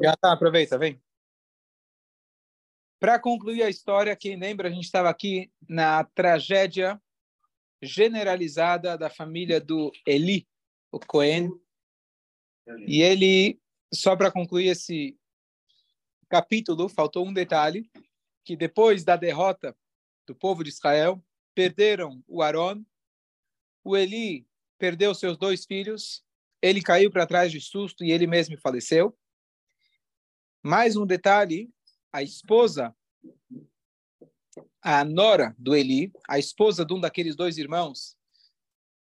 [0.00, 1.00] Já tá, aproveita, vem.
[3.00, 7.00] Para concluir a história, quem lembra, a gente estava aqui na tragédia
[7.80, 10.48] generalizada da família do Eli,
[10.90, 11.50] o Cohen.
[12.86, 13.60] E ele,
[13.92, 15.16] só para concluir esse
[16.28, 17.88] capítulo, faltou um detalhe,
[18.44, 19.76] que depois da derrota
[20.26, 21.22] do povo de Israel,
[21.54, 22.84] perderam o Aron,
[23.84, 26.24] o Eli perdeu seus dois filhos,
[26.60, 29.16] ele caiu para trás de susto e ele mesmo faleceu.
[30.62, 31.70] Mais um detalhe,
[32.12, 32.94] a esposa,
[34.82, 38.16] a nora do Eli, a esposa de um daqueles dois irmãos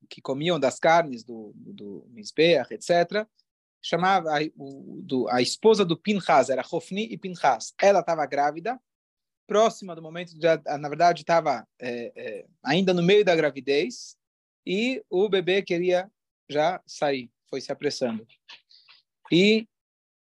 [0.08, 3.26] que comiam das carnes do, do Mizbeach, etc.,
[3.80, 7.74] chamava a, o, do, a esposa do Pinchas, era Hofni e Pinchas.
[7.80, 8.80] Ela estava grávida,
[9.46, 10.46] próxima do momento, de,
[10.78, 14.16] na verdade, estava é, é, ainda no meio da gravidez,
[14.66, 16.10] e o bebê queria
[16.48, 18.26] já sair, foi se apressando.
[19.30, 19.66] E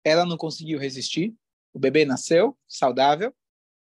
[0.05, 1.35] ela não conseguiu resistir.
[1.73, 3.35] O bebê nasceu saudável,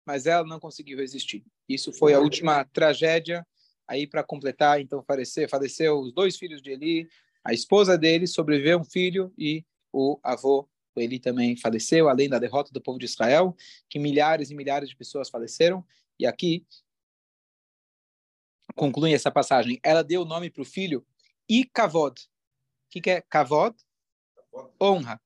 [0.06, 1.44] mas ela não conseguiu resistir.
[1.68, 3.46] Isso foi a última tragédia
[3.86, 4.80] aí para completar.
[4.80, 7.08] Então faleceu, faleceu os dois filhos de Eli,
[7.44, 12.70] a esposa dele sobreviveu um filho e o avô Eli também faleceu, além da derrota
[12.72, 13.56] do povo de Israel,
[13.88, 15.84] que milhares e milhares de pessoas faleceram.
[16.18, 16.66] E aqui
[18.74, 19.80] conclui essa passagem.
[19.82, 21.04] Ela deu o nome para o filho
[21.48, 22.28] Ikavod.
[22.92, 23.74] O que, que é Kavod?
[24.78, 25.18] Honra.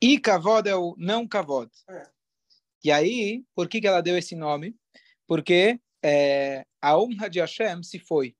[0.00, 1.70] E Kavod é o não Kavod.
[1.86, 2.08] É.
[2.82, 4.74] E aí, por que, que ela deu esse nome?
[5.26, 8.34] Porque é, a honra de Hashem se foi.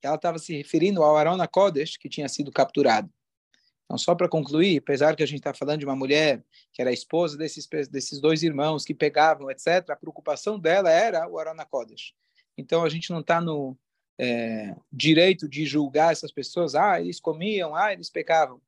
[0.00, 3.12] Ela estava se referindo ao Arona Kodesh, que tinha sido capturado.
[3.86, 6.92] Então, só para concluir, apesar que a gente está falando de uma mulher que era
[6.92, 12.14] esposa desses, desses dois irmãos que pegavam, etc., a preocupação dela era o Arona Kodesh.
[12.56, 13.76] Então a gente não está no
[14.18, 16.74] é, direito de julgar essas pessoas.
[16.74, 18.60] Ah, eles comiam, ah, eles pecavam.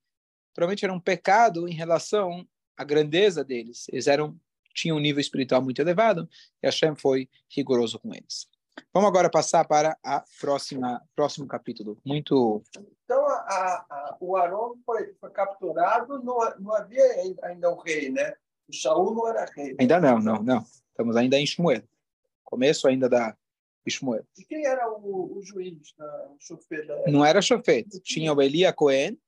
[0.54, 3.86] Provavelmente era um pecado em relação à grandeza deles.
[3.90, 4.38] Eles eram
[4.74, 6.28] tinham um nível espiritual muito elevado
[6.62, 8.46] e Hashem foi rigoroso com eles.
[8.92, 11.98] Vamos agora passar para a próxima próximo capítulo.
[12.04, 12.62] Muito.
[13.04, 17.02] Então a, a, o Arão foi, foi, capturado, não, não havia
[17.42, 18.34] ainda o rei, né?
[18.68, 19.74] O Shaul não era rei.
[19.80, 20.64] Ainda não, não, não.
[20.90, 21.82] Estamos ainda em Shmuel.
[22.44, 23.34] Começo ainda da
[24.38, 26.86] E quem era o, o juiz, o chofer?
[27.06, 27.86] Não era chofer.
[28.02, 29.18] Tinha o Elia Cohen.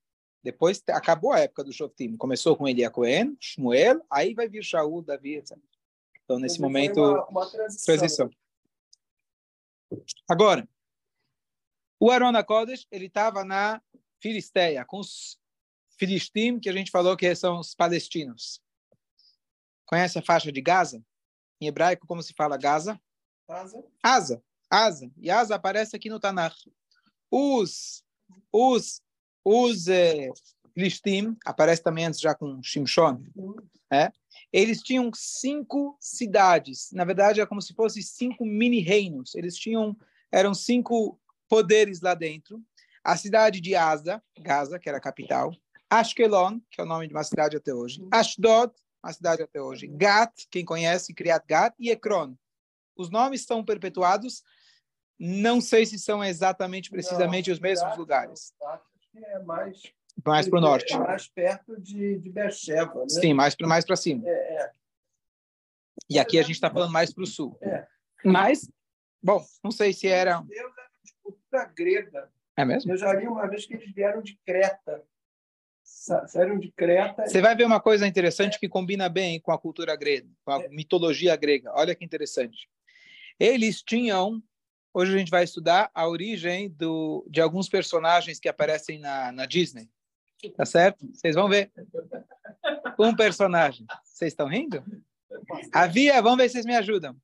[0.42, 2.16] Depois acabou a época do Shoftim.
[2.16, 5.58] Começou com Elia Cohen, Shmuel, aí vai vir Shaul, Davi, etc.
[6.24, 7.96] Então, nesse momento, uma, uma transição.
[7.96, 8.30] transição.
[10.28, 10.68] Agora,
[11.98, 13.82] o Aaron Kodesh, ele estava na
[14.20, 15.38] Filisteia, com os
[15.98, 18.62] filistim, que a gente falou que são os palestinos.
[19.84, 21.02] Conhece a faixa de Gaza?
[21.60, 23.00] Em hebraico, como se fala Gaza?
[23.48, 23.84] Asa.
[24.02, 24.44] Asa.
[24.70, 25.10] Asa.
[25.16, 26.56] E asa aparece aqui no Tanakh.
[27.30, 28.02] Os,
[28.52, 29.02] os,
[29.44, 30.30] os é,
[30.76, 33.22] Listim, aparece também antes já com Shimshon,
[33.90, 34.12] é?
[34.52, 36.90] eles tinham cinco cidades.
[36.92, 39.34] Na verdade, é como se fossem cinco mini-reinos.
[39.34, 39.96] Eles tinham,
[40.30, 42.62] eram cinco poderes lá dentro.
[43.02, 45.54] A cidade de Asa, Gaza, que era a capital.
[45.90, 48.06] Ashkelon, que é o nome de uma cidade até hoje.
[48.10, 49.86] Ashdod, uma cidade até hoje.
[49.86, 51.74] Gat, quem conhece, Kriat Gat.
[51.78, 52.34] E Ekron,
[52.96, 54.42] os nomes estão perpetuados.
[55.18, 58.54] Não sei se são exatamente, precisamente, não, os mesmos lugares.
[59.14, 59.82] É mais
[60.24, 60.94] mais para o norte.
[60.94, 62.48] É mais perto de, de né?
[63.08, 64.22] Sim, mais para mais para cima.
[64.26, 64.72] É, é.
[66.10, 67.56] E aqui a gente está falando mais para o sul.
[67.60, 67.86] É.
[68.24, 68.68] Mas,
[69.22, 70.40] bom, não sei se era.
[70.40, 72.30] Deus era de cultura grega.
[72.56, 72.92] É mesmo?
[72.92, 75.04] Eu já li uma vez que eles vieram de Creta.
[76.26, 77.26] Saíram de Creta.
[77.26, 80.62] Você vai ver uma coisa interessante que combina bem com a cultura grega, com a
[80.64, 80.68] é.
[80.68, 81.72] mitologia grega.
[81.74, 82.68] Olha que interessante.
[83.38, 84.42] Eles tinham,
[84.98, 89.46] hoje a gente vai estudar a origem do, de alguns personagens que aparecem na, na
[89.46, 89.88] Disney.
[90.56, 91.06] Tá certo?
[91.14, 91.70] Vocês vão ver.
[92.98, 93.86] Um personagem.
[94.04, 94.84] Vocês estão rindo?
[95.72, 97.16] Havia, vamos ver se vocês me ajudam.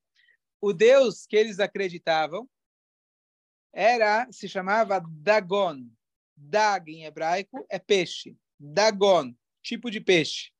[0.61, 2.47] O Deus que eles acreditavam
[3.73, 5.85] era, se chamava Dagon.
[6.37, 8.37] Dag em hebraico é peixe.
[8.57, 10.51] Dagon, tipo de peixe.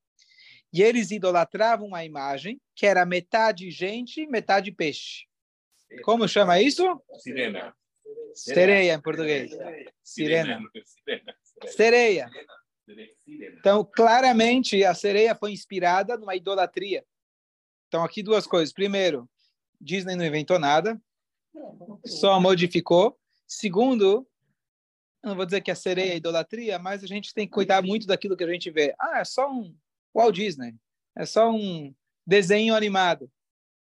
[0.73, 5.27] E eles idolatravam uma imagem que era metade gente, metade peixe.
[6.03, 6.83] Como chama isso?
[7.19, 7.75] Sirena.
[8.33, 9.51] Sereia em português.
[10.03, 10.59] Sirena.
[11.67, 12.29] Sereia.
[13.27, 17.03] Então, claramente, a sereia foi inspirada numa idolatria.
[17.87, 18.73] Então, aqui duas coisas.
[18.73, 19.27] Primeiro,
[19.79, 21.01] Disney não inventou nada,
[22.05, 23.17] só modificou.
[23.47, 24.27] Segundo,
[25.23, 28.05] não vou dizer que a sereia é idolatria, mas a gente tem que cuidar muito
[28.05, 28.93] daquilo que a gente vê.
[28.99, 29.75] Ah, é só um
[30.13, 30.75] Walt Disney.
[31.15, 31.93] É só um
[32.25, 33.31] desenho animado.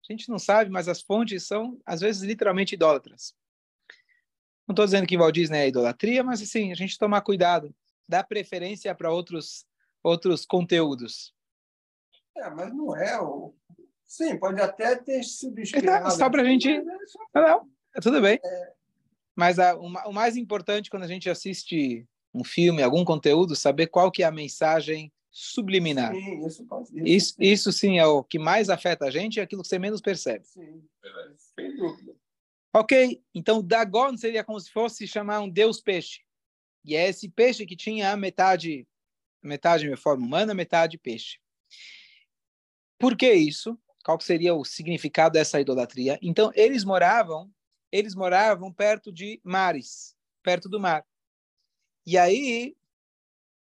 [0.10, 3.36] A gente não sabe, mas as fontes são, às vezes, literalmente idólatras.
[4.68, 7.74] Não estou dizendo que Walt Disney é idolatria, mas assim, a gente tomar cuidado,
[8.08, 9.66] dar preferência para outros
[10.04, 11.34] outros conteúdos.
[12.38, 13.54] É, mas não é o.
[14.06, 16.08] Sim, pode até ter sido inspirado.
[16.08, 16.82] É, só para a gente.
[17.34, 18.40] Não, é tudo bem.
[18.44, 18.74] É.
[19.36, 24.12] Mas a, o, mais importante quando a gente assiste um filme, algum conteúdo, saber qual
[24.12, 26.14] que é a mensagem subliminar.
[26.14, 27.44] Sim, isso, isso, isso, sim.
[27.44, 30.46] isso sim é o que mais afeta a gente, é aquilo que você menos percebe.
[30.46, 30.84] Sim,
[31.56, 32.16] sem dúvida.
[32.74, 36.22] Ok, então Dagon seria como se fosse chamar um deus peixe.
[36.86, 38.88] E é esse peixe que tinha metade,
[39.42, 41.40] metade de forma humana, metade peixe.
[43.00, 43.78] Por que isso?
[44.04, 46.20] Qual seria o significado dessa idolatria?
[46.22, 47.52] Então, eles moravam,
[47.92, 51.06] eles moravam perto de mares, perto do mar.
[52.06, 52.75] E aí,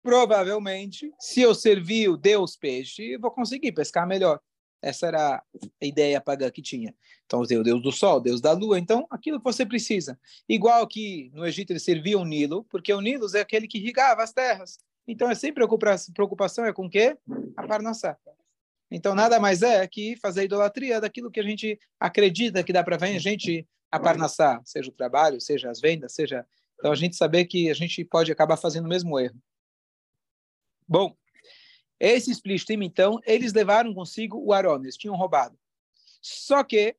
[0.04, 4.40] provavelmente, se eu servir o Deus peixe, eu vou conseguir pescar melhor.
[4.82, 6.94] Essa era a ideia pagã que tinha.
[7.26, 8.78] Então, o Deus do Sol, Deus da Lua.
[8.78, 10.20] Então, aquilo que você precisa.
[10.48, 14.22] Igual que no Egito eles serviam o Nilo, porque o Nilo é aquele que irrigava
[14.22, 14.78] as terras.
[15.08, 15.66] Então, é sempre
[16.14, 17.18] preocupação é com o quê?
[17.56, 18.18] A Parnassá.
[18.92, 22.98] Então, nada mais é que fazer idolatria daquilo que a gente acredita que dá para
[22.98, 26.46] a gente a Parnassá, seja o trabalho, seja as vendas, seja...
[26.78, 29.42] Então, a gente saber que a gente pode acabar fazendo o mesmo erro.
[30.88, 31.16] Bom,
[32.00, 35.58] esses Plishtim, então, eles levaram consigo o Aron, eles tinham roubado.
[36.22, 36.96] Só que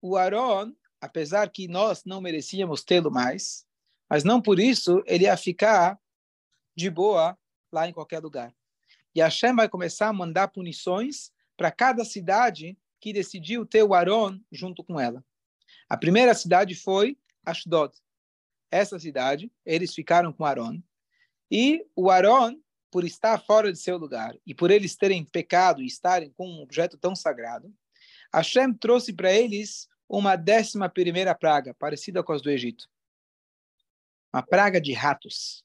[0.00, 3.66] o Aron, apesar que nós não merecíamos tê-lo mais,
[4.08, 6.00] mas não por isso ele ia ficar
[6.74, 7.38] de boa
[7.70, 8.54] lá em qualquer lugar.
[9.14, 14.40] E Hashem vai começar a mandar punições para cada cidade que decidiu ter o Aron
[14.50, 15.24] junto com ela.
[15.88, 17.94] A primeira cidade foi Ashdod.
[18.70, 20.80] Essa cidade, eles ficaram com Aron.
[21.50, 22.58] E o Aron
[22.90, 26.62] por estar fora de seu lugar e por eles terem pecado e estarem com um
[26.62, 27.72] objeto tão sagrado,
[28.32, 32.88] Hashem trouxe para eles uma décima primeira praga, parecida com as do Egito.
[34.32, 35.64] Uma praga de ratos.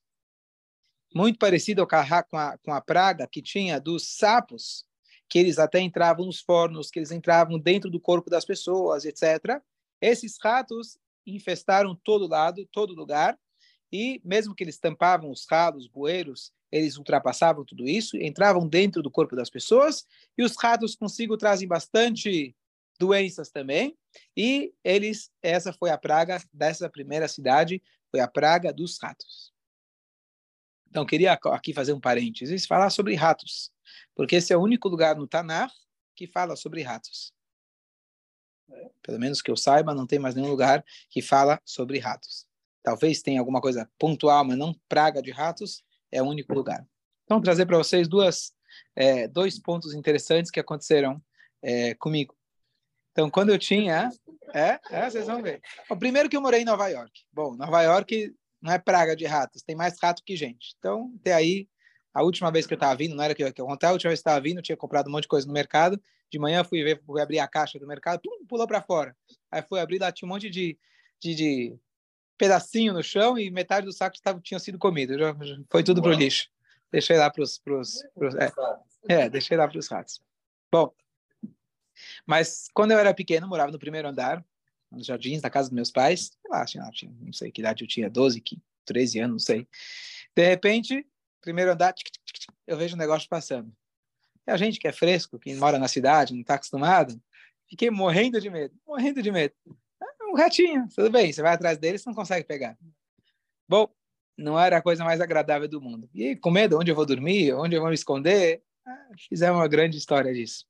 [1.14, 1.96] Muito parecida com
[2.38, 4.86] a, com a praga que tinha dos sapos,
[5.30, 9.62] que eles até entravam nos fornos, que eles entravam dentro do corpo das pessoas, etc.
[10.02, 13.40] Esses ratos infestaram todo lado, todo lugar,
[13.92, 19.10] e mesmo que eles tampavam os ralos, bueiros, eles ultrapassavam tudo isso, entravam dentro do
[19.10, 20.06] corpo das pessoas,
[20.38, 22.54] e os ratos consigo trazem bastante
[23.00, 23.98] doenças também,
[24.36, 27.82] e eles, essa foi a praga dessa primeira cidade,
[28.12, 29.54] foi a praga dos ratos.
[30.90, 33.72] Então, queria aqui fazer um parênteses, falar sobre ratos,
[34.14, 35.72] porque esse é o único lugar no Tanar
[36.14, 37.34] que fala sobre ratos.
[39.02, 42.46] Pelo menos que eu saiba, não tem mais nenhum lugar que fala sobre ratos.
[42.84, 45.85] Talvez tenha alguma coisa pontual, mas não praga de ratos,
[46.16, 46.86] é o único lugar.
[47.24, 48.54] Então, trazer para vocês duas,
[48.96, 51.22] é, dois pontos interessantes que aconteceram
[51.62, 52.36] é, comigo.
[53.12, 54.10] Então, quando eu tinha...
[54.54, 55.62] É, é, vocês vão ver.
[55.90, 57.12] O primeiro que eu morei em Nova York.
[57.34, 60.76] Bom, Nova York não é praga de ratos, tem mais rato que gente.
[60.78, 61.68] Então, até aí,
[62.14, 63.92] a última vez que eu estava vindo, não era que eu, que eu a última
[63.92, 66.02] vez que eu estava vindo, eu tinha comprado um monte de coisa no mercado.
[66.32, 69.16] De manhã fui ver, fui abrir a caixa do mercado, pum, pulou para fora.
[69.52, 70.78] Aí fui abrir lá, tinha um monte de,
[71.20, 71.80] de, de
[72.38, 75.18] pedacinho no chão e metade do saco estava, tinha sido comido.
[75.18, 76.50] Já, já foi tudo para o lixo.
[76.92, 77.62] Deixei lá para os.
[79.08, 80.22] É, é, deixei lá para os ratos.
[80.72, 80.94] Bom,
[82.26, 84.44] mas quando eu era pequeno, morava no primeiro andar,
[84.92, 86.38] nos jardins da casa dos meus pais.
[86.42, 88.44] Sei lá, tinha, tinha, não sei que idade eu tinha, 12,
[88.86, 89.68] 13 anos, não sei.
[90.36, 91.06] De repente,
[91.42, 91.94] primeiro andar,
[92.68, 93.72] eu vejo um negócio passando.
[94.48, 97.20] E a gente que é fresco, que mora na cidade, não está acostumado,
[97.68, 99.56] fiquei morrendo de medo, morrendo de medo
[100.36, 102.78] um ratinho, tudo bem, você vai atrás dele, você não consegue pegar.
[103.68, 103.90] Bom,
[104.38, 106.10] não era a coisa mais agradável do mundo.
[106.14, 109.68] E com medo, onde eu vou dormir, onde eu vou me esconder, ah, fizemos uma
[109.68, 110.66] grande história disso.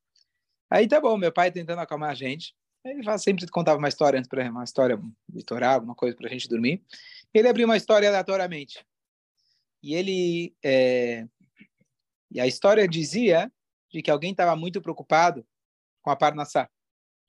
[0.69, 4.29] Aí tá bom, meu pai tentando acalmar a gente, ele sempre contava uma história antes
[4.29, 4.99] para uma história
[5.33, 6.83] litoral, alguma coisa para a gente dormir.
[7.33, 8.85] Ele abriu uma história aleatoriamente.
[9.81, 11.27] E ele é...
[12.31, 13.51] e a história dizia
[13.91, 15.45] de que alguém estava muito preocupado
[16.03, 16.69] com a Parnassá.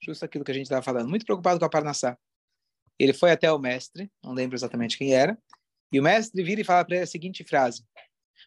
[0.02, 2.19] Justo aquilo que a gente estava falando, muito preocupado com a Parnassá.
[2.99, 5.38] Ele foi até o mestre, não lembro exatamente quem era,
[5.93, 7.85] e o mestre vira e fala para ele a seguinte frase: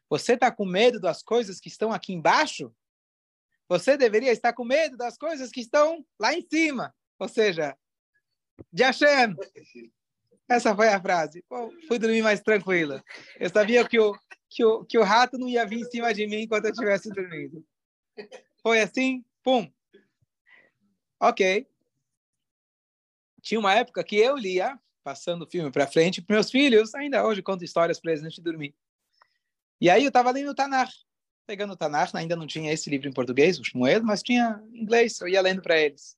[0.10, 2.74] Você está com medo das coisas que estão aqui embaixo?
[3.68, 6.94] Você deveria estar com medo das coisas que estão lá em cima.
[7.20, 7.78] Ou seja,
[8.74, 9.36] de Hashem.
[10.50, 11.46] Essa foi a frase.
[11.48, 13.04] Bom, fui dormir mais tranquila.
[13.40, 14.18] Eu sabia que o,
[14.50, 17.10] que, o, que o rato não ia vir em cima de mim enquanto eu estivesse
[17.10, 17.64] dormindo.
[18.64, 19.72] Foi assim, pum.
[21.20, 21.68] Ok.
[23.42, 27.26] Tinha uma época que eu lia, passando o filme para frente, para meus filhos, ainda
[27.26, 28.76] hoje conto histórias para eles antes de dormir.
[29.82, 30.90] E aí eu estava lendo o Tanar,
[31.48, 34.82] pegando o Tanar, ainda não tinha esse livro em português, o Shmuel, mas tinha em
[34.82, 36.18] inglês, eu ia lendo para eles.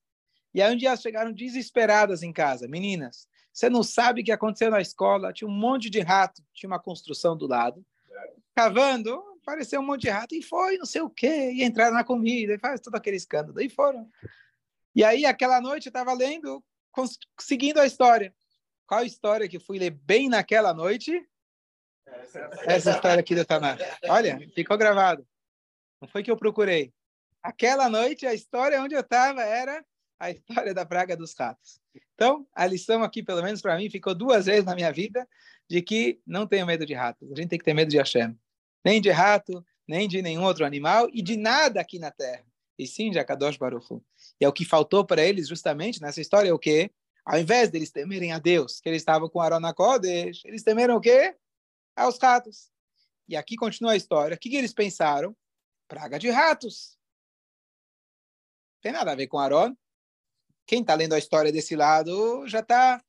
[0.52, 4.32] E aí um dia elas chegaram desesperadas em casa, meninas, você não sabe o que
[4.32, 7.84] aconteceu na escola, tinha um monte de rato, tinha uma construção do lado,
[8.54, 12.04] cavando, apareceu um monte de rato, e foi, não sei o quê, e entraram na
[12.04, 14.08] comida, e faz todo aquele escândalo, e foram.
[14.94, 16.64] E aí, aquela noite, eu estava lendo,
[17.40, 18.34] seguindo a história.
[18.86, 21.26] Qual história que fui ler bem naquela noite?
[22.64, 23.78] Essa história aqui do Tanar.
[24.08, 25.26] Olha, ficou gravado.
[26.00, 26.92] Não foi que eu procurei.
[27.42, 29.84] Aquela noite, a história onde eu estava era
[30.18, 31.80] a história da praga dos ratos.
[32.14, 35.28] Então, a lição aqui, pelo menos para mim, ficou duas vezes na minha vida
[35.68, 37.32] de que não tenho medo de ratos.
[37.32, 38.38] A gente tem que ter medo de Hashem.
[38.84, 42.44] Nem de rato, nem de nenhum outro animal e de nada aqui na Terra.
[42.78, 43.86] E sim de Akadosh Baruch
[44.40, 46.90] E é o que faltou para eles justamente nessa história é o quê?
[47.24, 51.00] Ao invés deles temerem a Deus, que eles estavam com Arona Kodesh, eles temeram o
[51.00, 51.36] quê?
[51.94, 52.70] Aos ratos.
[53.28, 54.34] E aqui continua a história.
[54.34, 55.36] O que, que eles pensaram?
[55.86, 56.98] Praga de ratos.
[58.74, 59.76] Não tem nada a ver com Aaron.
[60.66, 63.02] Quem está lendo a história desse lado já está.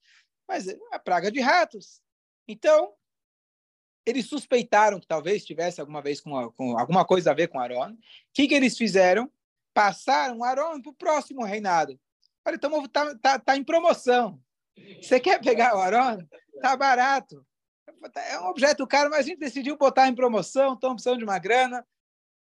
[0.48, 2.02] Mas é a praga de ratos.
[2.48, 2.94] Então,
[4.06, 7.94] eles suspeitaram que talvez tivesse alguma vez com, com alguma coisa a ver com Aaron.
[7.94, 7.98] O
[8.34, 9.32] que, que eles fizeram?
[9.74, 12.00] Passaram Aaron para o próximo reinado.
[12.46, 14.40] Olha, está tá, tá em promoção.
[15.02, 16.26] Você quer pegar o Aaron?
[16.62, 17.46] Tá barato.
[18.16, 21.40] É um objeto caro, mas a gente decidiu botar em promoção, estão precisando de uma
[21.40, 21.86] grana.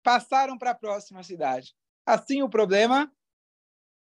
[0.03, 1.75] Passaram para a próxima cidade.
[2.07, 3.13] Assim, o problema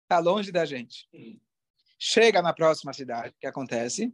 [0.04, 1.10] está longe da gente.
[1.98, 4.14] Chega na próxima cidade, o que acontece?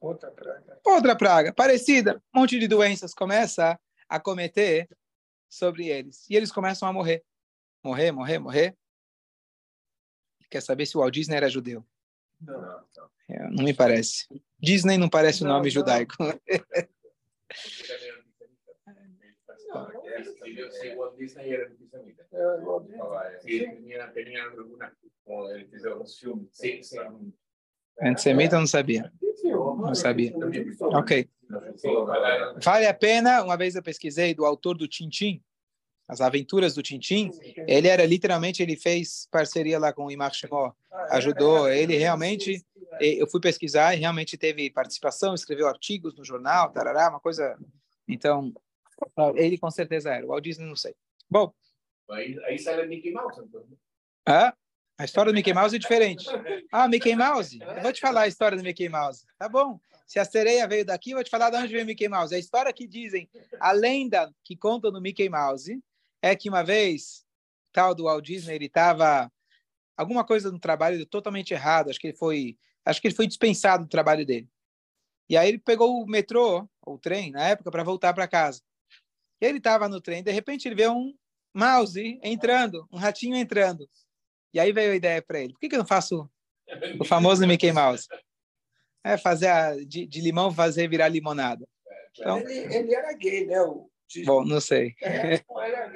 [0.00, 0.80] Outra praga.
[0.84, 2.22] Outra praga, parecida.
[2.34, 4.88] Um monte de doenças começa a cometer
[5.48, 6.28] sobre eles.
[6.30, 7.24] E eles começam a morrer.
[7.86, 8.76] Morrer, morrer, morrer.
[10.50, 11.86] Quer saber se o Walt Disney era judeu?
[12.40, 12.84] Não, não.
[13.28, 14.26] É, não me parece.
[14.58, 15.70] Disney não parece o um nome não.
[15.70, 16.16] judaico.
[28.02, 29.12] Antissemita eu não sabia.
[29.44, 30.34] Não sabia.
[30.80, 31.30] Ok.
[32.64, 35.40] Vale a pena, uma vez eu pesquisei do autor do Tintim,
[36.08, 37.30] as aventuras do Tintim,
[37.66, 40.32] ele era literalmente, ele fez parceria lá com o Imar
[41.10, 42.64] ajudou, ele realmente,
[43.00, 47.58] eu fui pesquisar e realmente teve participação, escreveu artigos no jornal, tarará, uma coisa,
[48.08, 48.52] então,
[49.34, 50.94] ele com certeza era, o Walt Disney não sei.
[51.28, 51.52] Bom.
[52.10, 53.64] Aí, sai o Mickey Mouse, então.
[54.24, 54.54] Ah,
[54.98, 56.26] a história do Mickey Mouse é diferente.
[56.70, 57.58] Ah, Mickey Mouse?
[57.60, 59.26] Eu vou te falar a história do Mickey Mouse.
[59.38, 59.78] Tá bom.
[60.06, 62.32] Se a sereia veio daqui, eu vou te falar de onde veio o Mickey Mouse.
[62.32, 65.82] A história que dizem, a lenda que contam no Mickey Mouse,
[66.22, 67.24] é que uma vez,
[67.72, 69.30] tal do Walt Disney, ele estava
[69.96, 71.90] alguma coisa no trabalho totalmente errado.
[71.90, 74.48] Acho que ele foi, acho que ele foi dispensado do trabalho dele.
[75.28, 78.62] E aí ele pegou o metrô, ou o trem, na época, para voltar para casa.
[79.40, 81.14] Ele estava no trem, de repente ele vê um
[81.52, 83.88] mouse entrando, um ratinho entrando.
[84.52, 86.30] E aí veio a ideia para ele: por que, que eu não faço
[86.98, 88.06] o famoso Mickey Mouse?
[89.04, 91.66] É fazer a, de, de limão fazer virar limonada.
[92.18, 93.60] Então, ele, ele era gay, né?
[93.62, 94.24] O, de...
[94.24, 94.94] Bom, não sei.
[95.02, 95.92] É, não era.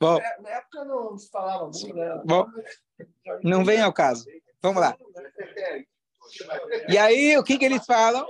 [0.00, 2.22] Bom, na época não se falava muito, né?
[2.24, 2.46] Bom,
[3.42, 4.26] não vem ao caso.
[4.60, 4.96] Vamos lá.
[6.88, 8.26] E aí, o que, que eles falam?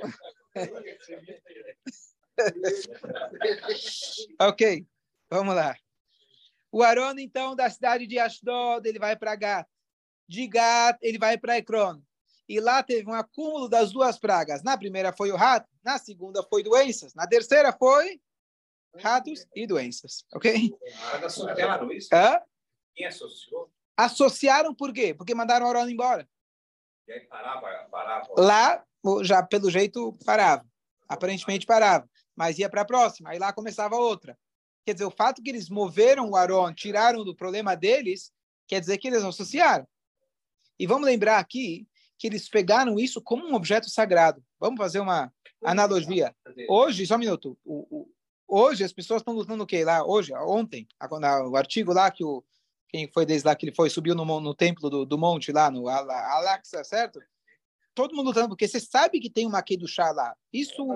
[4.40, 4.86] ok,
[5.30, 5.76] vamos lá.
[6.70, 9.68] O Aaron, então, da cidade de Ashdod, ele vai para Gat.
[10.28, 12.02] De Gat, ele vai para Ekron.
[12.48, 14.62] E lá teve um acúmulo das duas pragas.
[14.62, 18.20] Na primeira foi o rato, na segunda foi doenças, na terceira foi
[19.00, 20.24] ratos e doenças.
[20.32, 20.72] Ok?
[21.24, 22.08] Associaram isso?
[22.12, 22.40] Hã?
[22.94, 23.72] Quem associou?
[23.96, 25.14] Associaram por quê?
[25.14, 26.28] Porque mandaram o Aaron embora.
[27.06, 28.28] E aí parava, parava.
[28.36, 28.84] Lá,
[29.22, 30.64] já pelo jeito, parava.
[31.08, 34.36] Aparentemente parava mas ia para a próxima, aí lá começava outra.
[34.84, 38.32] Quer dizer, o fato que eles moveram o Aron, tiraram do problema deles,
[38.66, 39.86] quer dizer que eles associaram.
[40.78, 41.86] E vamos lembrar aqui
[42.18, 44.44] que eles pegaram isso como um objeto sagrado.
[44.58, 45.32] Vamos fazer uma
[45.62, 46.34] analogia.
[46.68, 47.58] Hoje, só um minuto.
[47.64, 48.13] O, o,
[48.46, 50.04] hoje as pessoas estão lutando o quê lá?
[50.04, 50.86] Hoje, ontem,
[51.48, 52.44] o artigo lá que o
[52.88, 55.68] quem foi desde lá que ele foi subiu no, no templo do, do monte lá
[55.68, 57.20] no Alaxa, certo?
[57.94, 60.36] todo mundo lutando, porque você sabe que tem uma do chá lá.
[60.52, 60.86] Isso,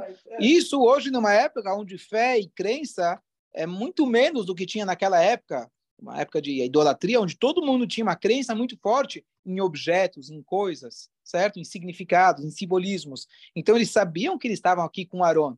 [0.41, 3.21] isso hoje, numa época onde fé e crença
[3.55, 7.87] é muito menos do que tinha naquela época, uma época de idolatria, onde todo mundo
[7.87, 11.59] tinha uma crença muito forte em objetos, em coisas, certo?
[11.59, 13.27] Em significados, em simbolismos.
[13.55, 15.57] Então, eles sabiam que eles estavam aqui com Aaron,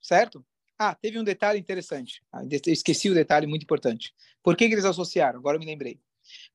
[0.00, 0.44] certo?
[0.78, 2.22] Ah, teve um detalhe interessante.
[2.30, 4.14] Ah, esqueci o detalhe muito importante.
[4.42, 5.38] Por que, que eles associaram?
[5.38, 6.00] Agora eu me lembrei.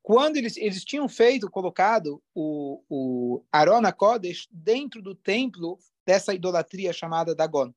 [0.02, 6.92] Quando eles, eles tinham feito, colocado o, o Arona Kodesh dentro do templo dessa idolatria
[6.92, 7.74] chamada Dagon.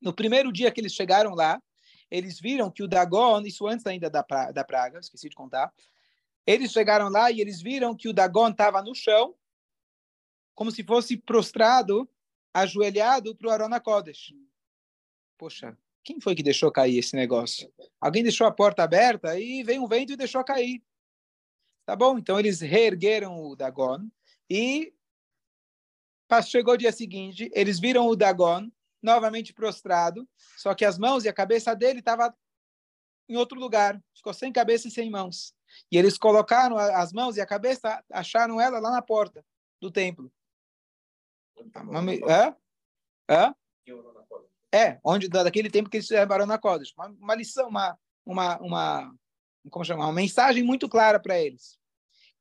[0.00, 1.60] No primeiro dia que eles chegaram lá,
[2.10, 5.72] eles viram que o Dagon, isso antes ainda da, pra, da praga, esqueci de contar,
[6.46, 9.34] eles chegaram lá e eles viram que o Dagon estava no chão,
[10.54, 12.08] como se fosse prostrado,
[12.52, 14.34] ajoelhado para o Arona Kodesh.
[15.36, 17.72] Poxa, quem foi que deixou cair esse negócio?
[18.00, 20.82] Alguém deixou a porta aberta e veio um vento e deixou cair.
[21.84, 22.18] Tá bom?
[22.18, 24.08] Então eles reergueram o Dagon
[24.48, 24.92] e
[26.44, 28.70] chegou o dia seguinte, eles viram o Dagon
[29.02, 32.32] novamente prostrado, só que as mãos e a cabeça dele estavam
[33.28, 35.54] em outro lugar, ficou sem cabeça e sem mãos.
[35.92, 39.44] E eles colocaram as mãos e a cabeça, acharam ela lá na porta
[39.80, 40.32] do templo.
[42.28, 43.34] É?
[43.34, 43.54] É?
[44.72, 46.92] É, onde daquele tempo que eles fizeram na Kodesh.
[46.96, 49.14] Uma, uma lição, uma, uma, uma,
[49.70, 50.04] como chama?
[50.04, 51.78] uma mensagem muito clara para eles.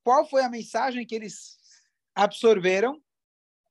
[0.04, 1.58] Qual foi a mensagem que eles
[2.14, 3.02] absorveram?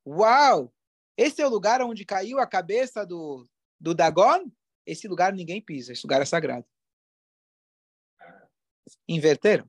[0.07, 0.73] Uau!
[1.17, 3.47] Esse é o lugar onde caiu a cabeça do,
[3.81, 4.50] do Dagon?
[4.87, 6.67] Esse lugar ninguém pisa, esse lugar é sagrado.
[9.09, 9.69] Inverteram.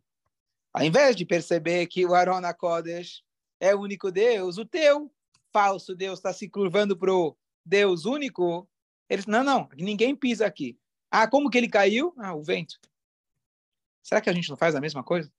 [0.74, 3.24] Ao invés de perceber que o Aaron Kodesh
[3.60, 5.12] é o único Deus, o teu
[5.58, 7.36] falso Deus está se curvando para o
[7.66, 8.70] Deus único,
[9.10, 10.78] eles, não, não, ninguém pisa aqui.
[11.10, 12.14] Ah, como que ele caiu?
[12.16, 12.80] Ah, o vento.
[14.04, 15.34] Será que a gente não faz a mesma coisa?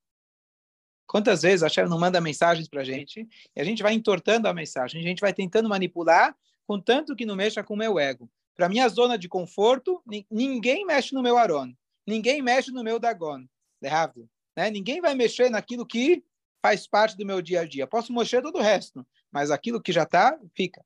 [1.07, 4.49] Quantas vezes a Shem não manda mensagens para a gente e a gente vai entortando
[4.49, 8.29] a mensagem, a gente vai tentando manipular, contanto que não mexa com o meu ego.
[8.57, 11.73] Para minha zona de conforto, ninguém mexe no meu Aron,
[12.05, 13.47] ninguém mexe no meu Dagon.
[13.81, 14.69] Né?
[14.73, 16.25] Ninguém vai mexer naquilo que
[16.61, 17.87] faz parte do meu dia a dia.
[17.87, 20.85] Posso mexer todo o resto, mas aquilo que já está, fica.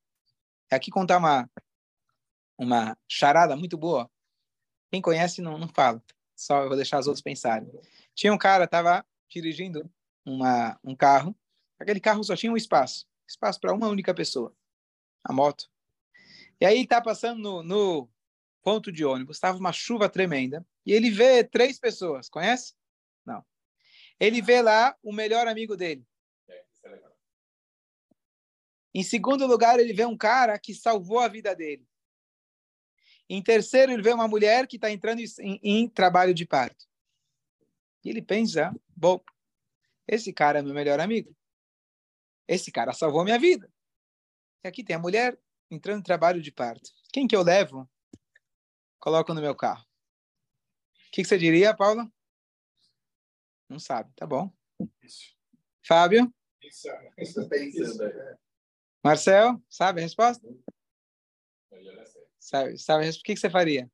[0.70, 1.50] Aqui contar uma,
[2.58, 4.10] uma charada muito boa.
[4.90, 6.02] Quem conhece não, não fala.
[6.34, 7.70] Só eu vou deixar os outros pensarem.
[8.14, 9.90] Tinha um cara, estava dirigindo
[10.24, 11.36] uma, um carro.
[11.78, 13.06] Aquele carro só tinha um espaço.
[13.28, 14.54] Espaço para uma única pessoa.
[15.24, 15.70] A moto.
[16.60, 18.10] E aí está passando no, no
[18.62, 19.36] ponto de ônibus.
[19.36, 20.66] Estava uma chuva tremenda.
[20.84, 22.28] E ele vê três pessoas.
[22.28, 22.74] Conhece?
[23.24, 23.44] Não.
[24.18, 26.06] Ele vê lá o melhor amigo dele.
[28.94, 31.86] Em segundo lugar, ele vê um cara que salvou a vida dele.
[33.28, 36.86] Em terceiro, ele vê uma mulher que está entrando em, em, trabalho de parto.
[38.04, 39.22] E ele pensa, bom,
[40.06, 41.34] esse cara é meu melhor amigo.
[42.46, 43.72] Esse cara salvou minha vida.
[44.62, 45.38] E aqui tem a mulher
[45.70, 46.90] entrando em trabalho de parto.
[47.12, 47.88] Quem que eu levo?
[48.98, 49.82] Coloco no meu carro.
[49.82, 52.10] O que, que você diria, Paula?
[53.68, 54.52] Não sabe, tá bom.
[55.82, 56.32] Fábio?
[59.02, 60.46] Marcel, sabe a resposta?
[62.38, 63.90] Sabe, sabe o que, que você faria?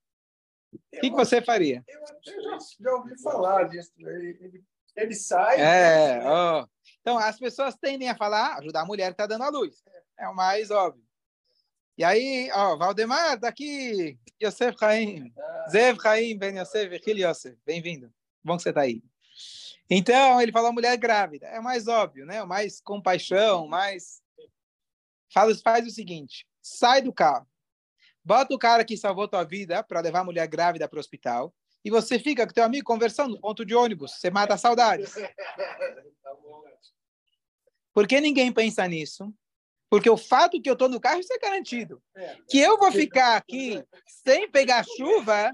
[0.72, 1.82] O que, que você faria?
[1.88, 3.92] Eu, eu já, já, ouvi falar disso.
[3.98, 4.64] Ele,
[4.96, 5.60] ele sai.
[5.60, 6.68] É, oh.
[7.00, 9.82] Então, as pessoas tendem a falar, ah, ajudar a mulher que está dando a luz.
[10.18, 11.02] É o mais óbvio.
[11.96, 15.32] E aí, ó, Valdemar, daqui, Yosef Chaim.
[15.70, 17.56] Zev Chaim, Ben Yosef, Echil Yosef.
[17.64, 18.12] Bem-vindo.
[18.44, 19.02] Bom que você está aí.
[19.88, 21.46] Então, ele falou mulher grávida.
[21.46, 22.42] É o mais óbvio, né?
[22.42, 24.22] O mais compaixão, mais...
[25.32, 27.46] Faz, faz o seguinte, sai do carro.
[28.24, 31.54] Bota o cara que salvou tua vida para levar a mulher grávida para o hospital
[31.84, 34.12] e você fica com teu amigo conversando no ponto de ônibus.
[34.12, 35.04] Você mata a saudade.
[37.94, 39.34] Por que ninguém pensa nisso?
[39.90, 42.02] Porque o fato que eu estou no carro, isso é garantido.
[42.48, 45.50] Que eu vou ficar aqui sem pegar chuva,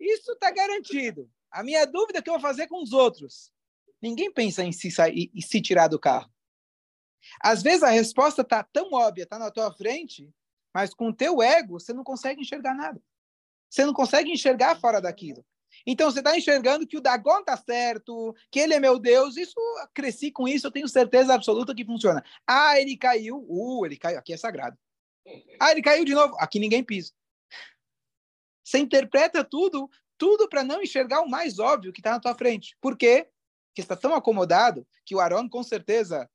[0.00, 1.30] isso está garantido.
[1.50, 3.52] A minha dúvida é o que eu vou fazer com os outros.
[4.02, 6.30] Ninguém pensa em se, sair, e se tirar do carro.
[7.40, 10.32] Às vezes a resposta está tão óbvia, está na tua frente,
[10.74, 13.00] mas com o teu ego você não consegue enxergar nada.
[13.68, 15.44] Você não consegue enxergar fora daquilo.
[15.86, 19.36] Então você está enxergando que o Dagon está certo, que ele é meu Deus.
[19.36, 19.54] Isso
[19.94, 22.24] cresci com isso, eu tenho certeza absoluta que funciona.
[22.46, 23.44] Ah, ele caiu.
[23.48, 24.18] Uh, ele caiu.
[24.18, 24.76] Aqui é sagrado.
[25.60, 26.36] Ah, ele caiu de novo.
[26.38, 27.12] Aqui ninguém pisa.
[28.64, 32.76] Você interpreta tudo, tudo para não enxergar o mais óbvio que está na tua frente.
[32.80, 33.28] Por quê?
[33.68, 36.28] Porque está tão acomodado que o Arão, com certeza,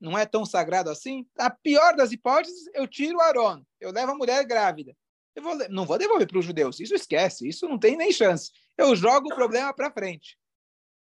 [0.00, 1.26] não é tão sagrado assim.
[1.36, 3.64] A pior das hipóteses, eu tiro o Arão.
[3.80, 4.96] Eu levo a mulher grávida.
[5.34, 6.80] Eu vou, não vou devolver para os judeus.
[6.80, 7.48] Isso esquece.
[7.48, 8.50] Isso não tem nem chance.
[8.76, 10.38] Eu jogo o problema para frente.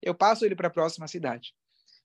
[0.01, 1.53] Eu passo ele para a próxima cidade.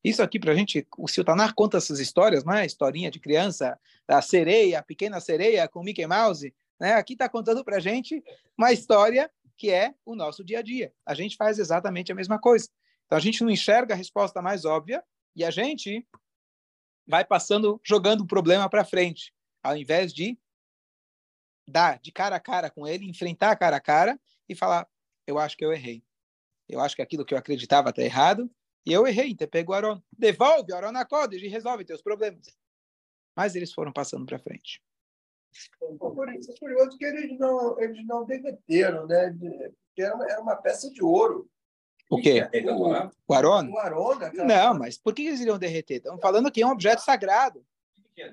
[0.03, 2.64] Isso aqui para a gente, o Siltanar conta essas histórias, é?
[2.64, 6.55] Historinha de criança, a sereia, a pequena sereia com Mickey Mouse.
[6.79, 6.92] Né?
[6.92, 8.22] Aqui está contando para a gente
[8.57, 10.92] uma história que é o nosso dia a dia.
[11.05, 12.68] A gente faz exatamente a mesma coisa.
[13.07, 15.03] Então a gente não enxerga a resposta mais óbvia
[15.35, 16.07] e a gente
[17.09, 20.38] vai passando, jogando o problema para frente, ao invés de
[21.66, 24.87] dar de cara a cara com ele, enfrentar cara a cara e falar:
[25.27, 26.05] eu acho que eu errei.
[26.68, 28.51] Eu acho que aquilo que eu acreditava está errado
[28.85, 30.03] e eu errei ter pego o Aron.
[30.12, 32.47] Devolve o na Kodesh e resolve teus problemas.
[33.35, 34.83] Mas eles foram passando para frente.
[35.81, 38.27] É curioso que eles não, eles não
[39.07, 39.31] né?
[39.87, 41.49] Porque era uma, era uma peça de ouro.
[42.09, 42.49] O quê?
[42.71, 43.71] O, o Aron?
[43.71, 45.97] O Aron não, mas por que eles iriam derreter?
[45.97, 47.64] Estamos falando que é um objeto sagrado.
[47.99, 48.33] O que é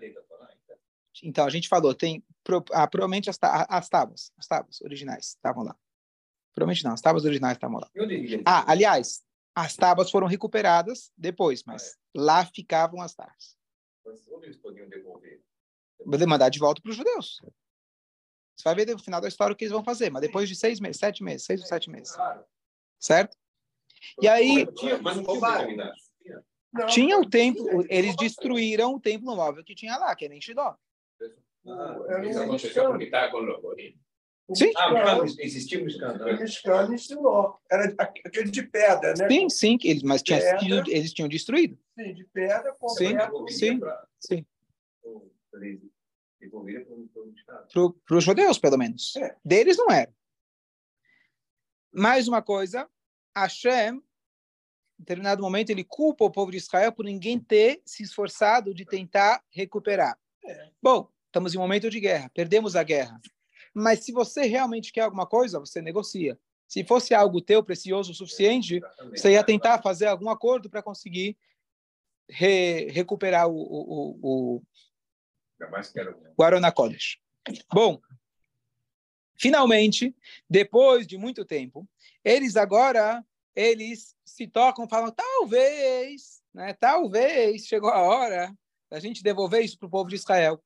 [1.23, 2.23] então, a gente falou, tem
[2.71, 5.75] ah, provavelmente as, as tábuas, as tábuas originais estavam lá.
[6.53, 7.89] Provavelmente não, as tábuas originais estavam lá.
[8.45, 12.21] Ah, aliás, as tábuas foram recuperadas depois, mas ah, é.
[12.21, 13.57] lá ficavam as tábuas.
[14.05, 15.41] Mas onde eles podiam devolver?
[16.05, 17.41] Mandar de volta para os judeus.
[18.55, 20.55] Você vai ver no final da história o que eles vão fazer, mas depois de
[20.55, 22.15] seis meses, sete meses, seis ou sete meses.
[22.99, 23.35] Certo?
[24.21, 24.67] E aí.
[25.01, 25.95] Mas não tinha
[26.87, 30.75] tinha o templo, eles destruíram o templo móvel que tinha lá, que era em Shidó.
[31.67, 31.97] Ah,
[32.99, 33.39] está com
[34.53, 34.71] Sim.
[34.77, 36.89] Ah, existia um escândalo.
[36.89, 37.59] Um ensinou.
[37.71, 39.27] Era aquele de pedra, né?
[39.27, 40.39] Sim, sim, eles, mas tinha
[40.87, 41.79] eles tinham destruído.
[41.97, 43.47] Sim, de pedra, completo.
[43.47, 43.79] Sim,
[44.19, 44.45] sim.
[44.45, 44.45] sim.
[48.05, 49.15] Para os judeus, pelo menos.
[49.15, 49.35] É.
[49.43, 50.13] Deles não era.
[51.91, 52.87] Mais uma coisa,
[53.35, 54.01] Hashem, em
[54.99, 59.43] determinado momento, ele culpa o povo de Israel por ninguém ter se esforçado de tentar
[59.49, 60.17] recuperar.
[60.45, 60.69] É.
[60.81, 63.19] Bom, estamos em um momento de guerra, perdemos a guerra.
[63.73, 66.39] Mas se você realmente quer alguma coisa, você negocia.
[66.67, 71.37] Se fosse algo teu precioso o suficiente, você ia tentar fazer algum acordo para conseguir
[72.27, 74.63] re recuperar o, o, o,
[76.37, 77.19] o Arona Kodesh.
[77.71, 78.01] Bom,
[79.35, 80.15] finalmente,
[80.49, 81.87] depois de muito tempo,
[82.25, 83.23] eles agora
[83.55, 86.73] eles se tocam, falam talvez, né?
[86.73, 88.53] Talvez chegou a hora
[88.89, 90.61] da gente devolver isso para o povo de Israel.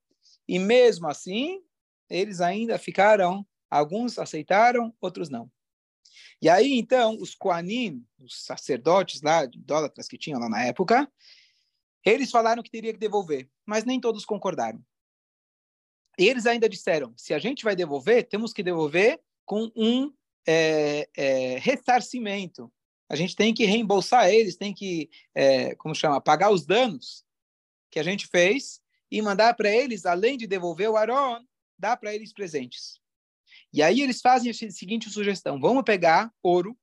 [0.47, 1.61] E mesmo assim,
[2.09, 5.51] eles ainda ficaram, alguns aceitaram, outros não.
[6.41, 11.11] E aí, então, os Koanim, os sacerdotes lá, idólatras que tinham lá na época,
[12.03, 14.83] eles falaram que teria que devolver, mas nem todos concordaram.
[16.17, 20.13] E eles ainda disseram: se a gente vai devolver, temos que devolver com um
[20.51, 22.73] é, é, ressarcimento.
[23.07, 27.23] A gente tem que reembolsar eles, tem que, é, como chama, pagar os danos
[27.91, 28.81] que a gente fez
[29.11, 31.45] e mandar para eles, além de devolver o Aaron,
[31.77, 32.99] dar para eles presentes.
[33.71, 36.75] E aí eles fazem a seguinte sugestão: vamos pegar ouro,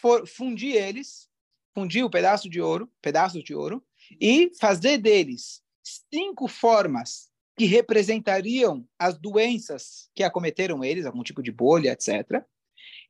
[0.00, 1.28] for, fundir eles,
[1.72, 3.86] fundir o pedaço de ouro, pedaço de ouro,
[4.20, 7.29] e fazer deles cinco formas
[7.60, 12.42] que representariam as doenças que acometeram eles, algum tipo de bolha, etc.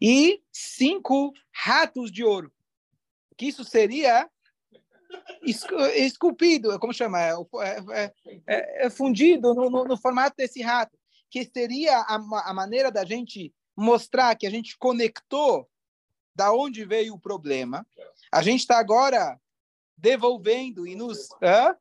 [0.02, 2.52] E cinco ratos de ouro.
[3.36, 4.28] Que isso seria
[5.94, 7.20] esculpido, como chama?
[7.20, 7.32] É,
[7.92, 8.12] é,
[8.44, 10.98] é, é fundido no, no, no, formato desse rato,
[11.30, 15.70] que seria a, a, maneira da gente mostrar que a gente conectou
[16.34, 17.86] da onde veio o problema.
[18.32, 19.40] A gente está agora
[19.96, 21.28] devolvendo e nos.
[21.40, 21.76] Hã?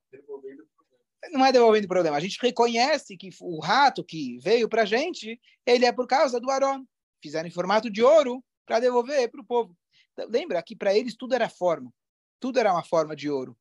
[1.31, 2.17] Não é devolvendo o problema.
[2.17, 6.39] A gente reconhece que o rato que veio para a gente, ele é por causa
[6.39, 6.85] do Aron.
[7.21, 9.75] Fizeram em formato de ouro para devolver para o povo.
[10.13, 11.93] Então, lembra que para eles tudo era forma.
[12.39, 13.57] Tudo era uma forma de ouro.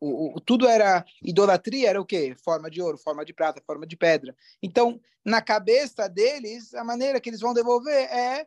[0.00, 2.36] O, o, tudo era idolatria, era o quê?
[2.44, 4.36] Forma de ouro, forma de prata, forma de pedra.
[4.62, 8.46] Então, na cabeça deles, a maneira que eles vão devolver é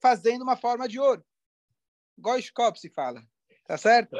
[0.00, 1.24] fazendo uma forma de ouro.
[2.18, 3.22] Goiskop se fala,
[3.66, 4.16] tá certo?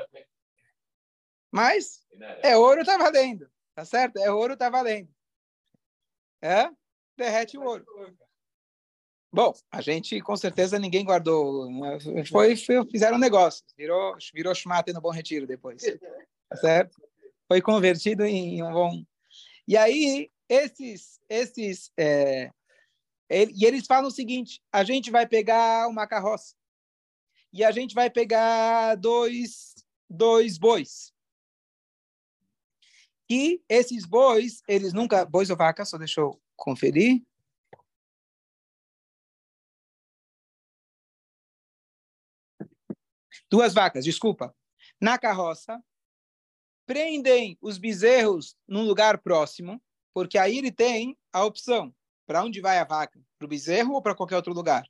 [1.50, 2.06] Mas
[2.42, 4.16] é ouro, tá valendo, tá certo?
[4.18, 5.08] É ouro, tá valendo.
[6.42, 6.68] É?
[7.16, 7.86] Derrete o ouro.
[9.32, 11.70] Bom, a gente com certeza ninguém guardou.
[11.70, 12.24] Né?
[12.28, 15.80] Foi, foi fizeram um negócio, virou, virou Schmatter no Bom Retiro depois.
[16.48, 17.00] Tá certo?
[17.46, 19.04] Foi convertido em um bom.
[19.66, 21.20] E aí, esses.
[21.28, 22.50] esses é...
[23.30, 26.56] e eles falam o seguinte: a gente vai pegar uma carroça
[27.52, 29.74] e a gente vai pegar dois,
[30.10, 31.12] dois bois.
[33.30, 35.24] E esses bois, eles nunca.
[35.24, 37.22] Bois ou vaca, só deixa eu conferir.
[43.50, 44.54] duas vacas, desculpa,
[45.00, 45.82] na carroça,
[46.86, 49.82] prendem os bezerros num lugar próximo,
[50.14, 51.94] porque aí ele tem a opção
[52.26, 54.86] para onde vai a vaca, para o bezerro ou para qualquer outro lugar.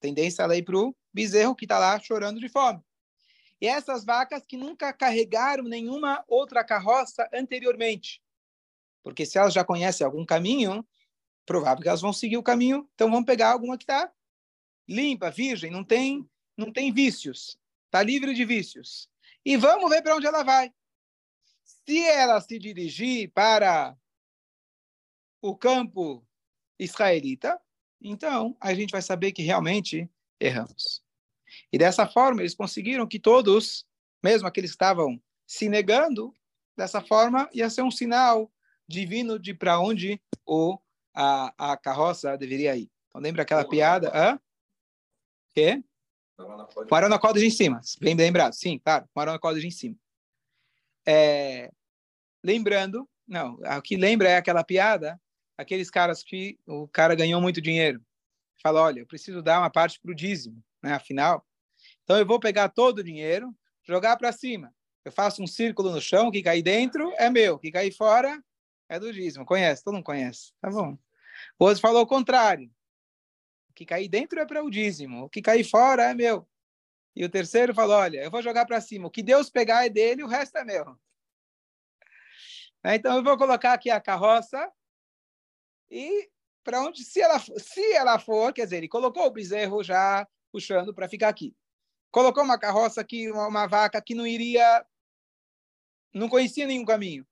[0.00, 2.82] Tendência a ir para o bezerro que está lá chorando de fome.
[3.60, 8.22] E essas vacas que nunca carregaram nenhuma outra carroça anteriormente,
[9.02, 10.86] porque se elas já conhecem algum caminho,
[11.44, 14.12] provável que elas vão seguir o caminho, então vão pegar alguma que está
[14.88, 17.58] limpa, virgem, não tem, não tem vícios.
[17.86, 19.08] Está livre de vícios.
[19.44, 20.72] E vamos ver para onde ela vai.
[21.62, 23.96] Se ela se dirigir para
[25.40, 26.26] o campo
[26.78, 27.60] israelita,
[28.00, 31.02] então a gente vai saber que realmente erramos.
[31.72, 33.86] E dessa forma eles conseguiram que todos,
[34.22, 36.34] mesmo aqueles que estavam se negando,
[36.76, 38.50] dessa forma ia ser um sinal
[38.86, 40.78] divino de para onde o
[41.14, 42.90] a, a carroça deveria ir.
[43.08, 44.10] Então lembra aquela piada?
[44.14, 44.40] Hã?
[45.52, 45.82] Quê?
[46.36, 47.80] Com arão na corda de em cima.
[48.00, 48.52] Bem lembrado.
[48.52, 49.08] Sim, claro.
[49.12, 49.96] Com arão na corda de em cima.
[51.04, 51.72] É,
[52.44, 55.20] lembrando, não, o que lembra é aquela piada
[55.58, 58.00] aqueles caras que o cara ganhou muito dinheiro.
[58.62, 60.92] Fala, olha, eu preciso dar uma parte para o dízimo, né?
[60.92, 61.44] Afinal,
[62.08, 64.74] então eu vou pegar todo o dinheiro, jogar para cima.
[65.04, 67.92] Eu faço um círculo no chão, o que cair dentro é meu, o que cair
[67.92, 68.42] fora
[68.88, 69.44] é do dízimo.
[69.44, 69.84] Conhece?
[69.84, 70.54] Todo mundo conhece.
[70.58, 70.96] Tá bom.
[71.58, 72.72] O outro falou o contrário.
[73.68, 76.48] O que cair dentro é para o dízimo, o que cair fora é meu.
[77.14, 79.06] E o terceiro falou: olha, eu vou jogar para cima.
[79.06, 80.98] O que Deus pegar é dele, o resto é meu.
[82.86, 84.72] Então eu vou colocar aqui a carroça
[85.90, 86.30] e
[86.64, 90.94] para onde, se ela, se ela for, quer dizer, ele colocou o bezerro já puxando
[90.94, 91.54] para ficar aqui.
[92.10, 94.86] Colocou uma carroça aqui, uma, uma vaca que não iria,
[96.14, 97.26] não conhecia nenhum caminho.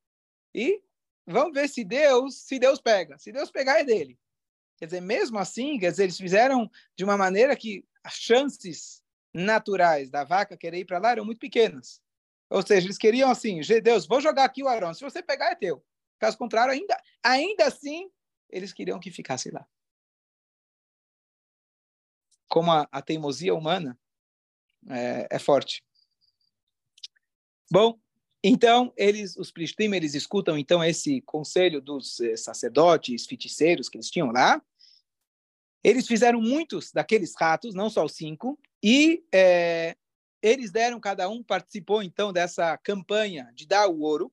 [0.55, 0.83] E
[1.27, 3.19] vamos ver se Deus, se Deus pega.
[3.19, 4.19] Se Deus pegar é dele.
[4.77, 10.11] Quer dizer, mesmo assim, quer dizer, eles fizeram de uma maneira que as chances naturais
[10.11, 12.03] da vaca querer ir para lá eram muito pequenas.
[12.49, 15.55] Ou seja, eles queriam assim, Deus, vou jogar aqui o Arão, se você pegar é
[15.55, 15.85] teu.
[16.19, 18.11] Caso contrário, ainda, ainda assim,
[18.49, 19.67] eles queriam que ficasse lá.
[22.49, 23.99] Como a, a teimosia humana
[24.89, 25.83] é, é, forte.
[27.71, 27.99] Bom,
[28.43, 34.11] então eles, os Plishtim, eles escutam então esse conselho dos eh, sacerdotes, feiticeiros que eles
[34.11, 34.63] tinham lá.
[35.83, 39.97] Eles fizeram muitos daqueles ratos, não só os cinco, e é,
[40.43, 44.33] eles deram, cada um participou então dessa campanha de dar o ouro.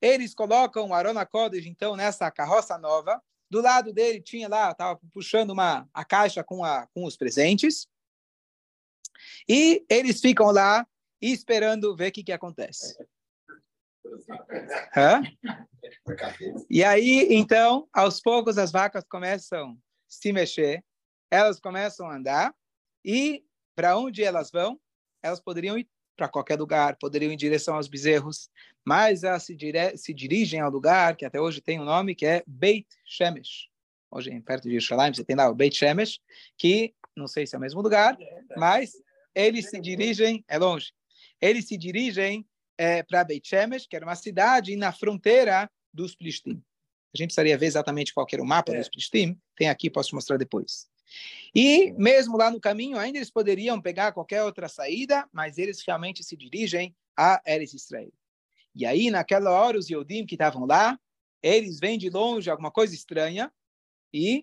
[0.00, 3.22] Eles colocam Arona Kodesh, então, nessa carroça nova.
[3.50, 7.86] Do lado dele tinha lá, estava puxando uma, a caixa com, a, com os presentes.
[9.48, 10.86] E eles ficam lá
[11.20, 12.96] esperando ver o que, que acontece.
[14.96, 15.22] Hã?
[16.68, 19.76] E aí, então, aos poucos as vacas começam a
[20.08, 20.84] se mexer,
[21.30, 22.54] elas começam a andar,
[23.04, 24.80] e para onde elas vão?
[25.22, 28.50] Elas poderiam ir para qualquer lugar, poderiam ir em direção aos bezerros,
[28.84, 29.96] mas elas se, dire...
[29.96, 33.68] se dirigem ao lugar que até hoje tem um nome, que é Beit Shemesh.
[34.10, 36.20] Hoje, perto de Jerusalém, você tem lá o Beit Shemesh,
[36.58, 38.18] que não sei se é o mesmo lugar,
[38.56, 38.92] mas
[39.34, 40.92] eles se dirigem, é longe,
[41.40, 46.62] eles se dirigem é, para Beit Shemesh, que era uma cidade na fronteira dos Plishtim.
[47.12, 48.78] A gente precisaria ver exatamente qual era o mapa é.
[48.78, 50.88] dos Plishtim, tem aqui, posso mostrar depois.
[51.54, 56.22] E mesmo lá no caminho, ainda eles poderiam pegar qualquer outra saída, mas eles realmente
[56.22, 58.12] se dirigem a Eres Israel.
[58.74, 60.98] E aí, naquela hora, os Yodim que estavam lá,
[61.42, 63.52] eles vêm de longe alguma coisa estranha
[64.12, 64.38] e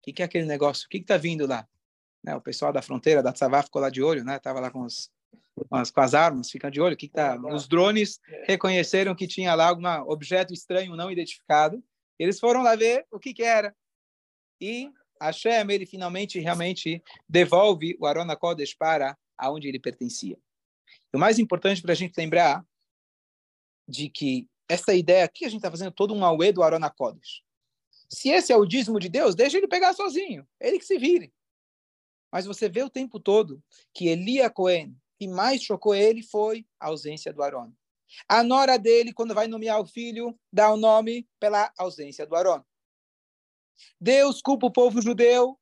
[0.00, 0.86] o que, que, é aquele negócio?
[0.86, 1.66] O que está vindo lá?
[2.24, 4.36] Né, o pessoal da fronteira, da Tzavá, ficou lá de olho, né?
[4.36, 5.10] Estava lá com, os,
[5.68, 6.96] com, as, com as armas, fica de olho.
[6.96, 7.38] Que, que tá?
[7.52, 11.84] Os drones reconheceram que tinha lá algum objeto estranho não identificado.
[12.18, 13.76] Eles foram lá ver o que, que era.
[14.58, 20.38] E Hashem, ele finalmente, realmente devolve o Arona Kodesh para aonde ele pertencia.
[21.12, 22.64] O mais importante para a gente lembrar
[23.86, 27.42] de que essa ideia aqui, a gente está fazendo todo um auê do Arona Kodesh.
[28.08, 31.30] Se esse é o dízimo de Deus, deixa ele pegar sozinho, ele que se vire.
[32.34, 33.62] Mas você vê o tempo todo
[33.94, 37.72] que Elia Cohen, que mais chocou ele foi a ausência do Arona.
[38.28, 42.66] A nora dele, quando vai nomear o filho, dá o nome pela ausência do Arona.
[44.00, 45.56] Deus culpa o povo judeu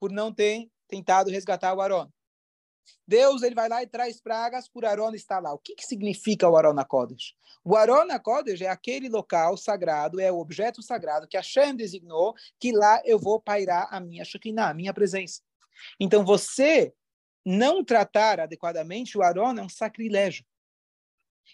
[0.00, 2.12] por não ter tentado resgatar o Arão.
[3.06, 5.54] Deus ele vai lá e traz pragas por Arão estar lá.
[5.54, 7.36] O que, que significa o Arão na Kodesh?
[7.64, 12.34] O Arão na Kodesh é aquele local sagrado, é o objeto sagrado que Hashem designou,
[12.58, 15.40] que lá eu vou pairar a minha Shekinah, a minha presença.
[15.98, 16.92] Então, você
[17.44, 20.44] não tratar adequadamente o Arão é um sacrilégio.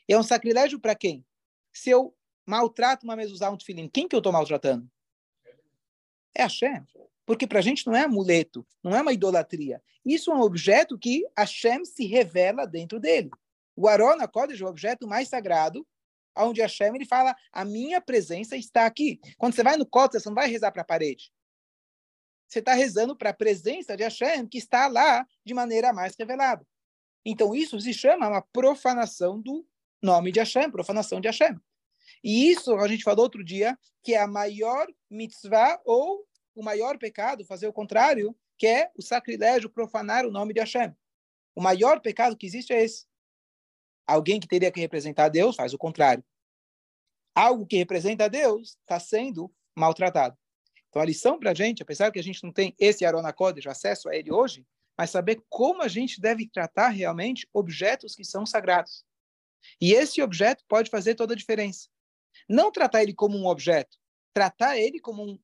[0.09, 1.25] É um sacrilégio para quem?
[1.73, 2.15] Se eu
[2.47, 4.89] maltrato uma mezuzá, um tefilim, quem que eu estou maltratando?
[6.35, 6.85] É Hashem.
[7.27, 9.83] Porque para a gente não é amuleto, não é uma idolatria.
[10.05, 13.31] Isso é um objeto que Hashem se revela dentro dele.
[13.77, 15.87] O Arona Kodesh é o objeto mais sagrado,
[16.37, 19.21] onde Hashem ele fala: a minha presença está aqui.
[19.37, 21.31] Quando você vai no Kodesh, você não vai rezar para a parede.
[22.49, 26.67] Você está rezando para a presença de Hashem, que está lá de maneira mais revelada.
[27.25, 29.67] Então, isso se chama uma profanação do
[30.03, 31.61] nome de Hashem, profanação de Hashem.
[32.25, 36.99] E isso a gente falou outro dia, que é a maior mitzvah ou o maior
[36.99, 40.97] pecado, fazer o contrário, que é o sacrilégio, profanar o nome de Hashem.
[41.55, 43.07] O maior pecado que existe é esse.
[44.07, 46.25] Alguém que teria que representar Deus faz o contrário.
[47.35, 50.37] Algo que representa Deus está sendo maltratado.
[50.89, 53.67] Então, a lição para a gente, apesar que a gente não tem esse Arona Kodesh,
[53.67, 58.45] acesso a ele hoje, mas saber como a gente deve tratar realmente objetos que são
[58.45, 59.05] sagrados.
[59.81, 61.89] E esse objeto pode fazer toda a diferença.
[62.49, 63.97] Não tratar ele como um objeto,
[64.33, 65.39] tratar ele como um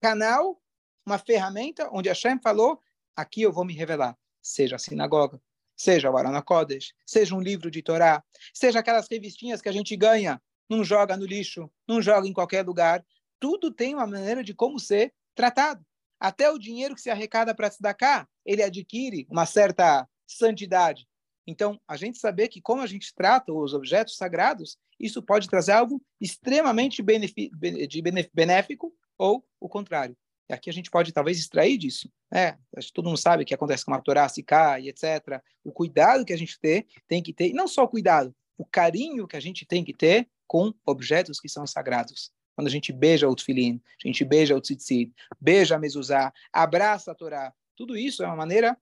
[0.00, 0.60] canal,
[1.04, 2.80] uma ferramenta onde Hashem falou:
[3.16, 4.16] aqui eu vou me revelar.
[4.40, 5.40] Seja a sinagoga,
[5.76, 8.22] seja o Arana Kodesh, seja um livro de Torá,
[8.54, 12.64] seja aquelas revistinhas que a gente ganha, não joga no lixo, não joga em qualquer
[12.64, 13.04] lugar,
[13.38, 15.84] tudo tem uma maneira de como ser tratado.
[16.20, 21.06] Até o dinheiro que se arrecada para se cá, ele adquire uma certa santidade.
[21.46, 25.72] Então, a gente saber que como a gente trata os objetos sagrados, isso pode trazer
[25.72, 28.02] algo extremamente de
[28.34, 30.16] benéfico ou o contrário.
[30.48, 32.10] E aqui a gente pode talvez extrair disso.
[32.30, 32.58] Né?
[32.76, 35.42] Acho que todo mundo sabe o que acontece com a Torá, se cai, etc.
[35.62, 38.64] O cuidado que a gente tem, tem que ter, e não só o cuidado, o
[38.64, 42.32] carinho que a gente tem que ter com objetos que são sagrados.
[42.58, 47.12] Quando a gente beija o tefilin, a gente beija o tzitzit, beija a mezuzá, abraça
[47.12, 48.76] a Torá, tudo isso é uma maneira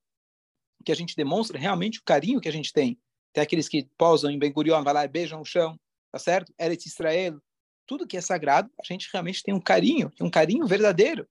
[0.82, 2.98] que a gente demonstra realmente o carinho que a gente tem.
[3.34, 5.78] Tem aqueles que pousam em Ben Gurion, vai lá e beijam o chão,
[6.10, 6.54] tá certo?
[6.58, 7.38] Eretz Israel,
[7.86, 11.28] tudo que é sagrado, a gente realmente tem um carinho, um carinho verdadeiro.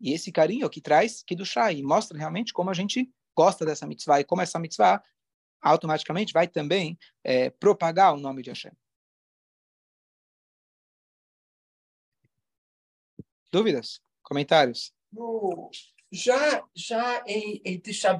[0.00, 3.64] E esse carinho é o que traz Kiddushá e mostra realmente como a gente gosta
[3.64, 5.00] dessa mitzvah e como essa mitzvah
[5.62, 8.72] automaticamente vai também é, propagar o nome de Hashem.
[13.50, 14.00] Dúvidas?
[14.22, 14.92] Comentários?
[15.12, 15.70] No,
[16.12, 18.12] já já em, em Tisha